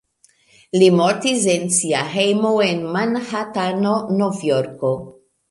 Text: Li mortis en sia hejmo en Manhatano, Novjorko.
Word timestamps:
Li 0.83 0.87
mortis 0.99 1.45
en 1.55 1.67
sia 1.75 1.99
hejmo 2.15 2.55
en 2.69 2.81
Manhatano, 2.97 3.93
Novjorko. 4.23 4.93